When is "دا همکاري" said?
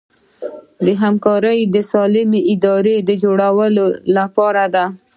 0.85-1.59